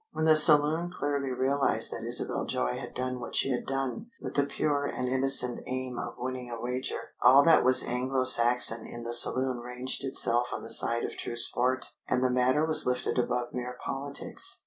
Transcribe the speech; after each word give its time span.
When 0.13 0.25
the 0.25 0.35
saloon 0.35 0.89
clearly 0.89 1.29
realised 1.29 1.91
that 1.91 2.03
Isabel 2.03 2.45
Joy 2.45 2.79
had 2.79 2.95
done 2.95 3.19
what 3.19 3.35
she 3.35 3.51
had 3.51 3.67
done 3.67 4.07
with 4.19 4.33
the 4.33 4.47
pure 4.47 4.85
and 4.87 5.07
innocent 5.07 5.59
aim 5.67 5.99
of 5.99 6.15
winning 6.17 6.49
a 6.49 6.59
wager, 6.59 7.13
all 7.21 7.43
that 7.43 7.63
was 7.63 7.83
Anglo 7.83 8.23
Saxon 8.23 8.87
in 8.87 9.03
the 9.03 9.13
saloon 9.13 9.59
ranged 9.59 10.03
itself 10.03 10.47
on 10.51 10.63
the 10.63 10.73
side 10.73 11.03
of 11.03 11.11
true 11.15 11.37
sport, 11.37 11.91
and 12.09 12.23
the 12.23 12.31
matter 12.31 12.65
was 12.65 12.87
lifted 12.87 13.19
above 13.19 13.53
mere 13.53 13.77
politics. 13.85 14.59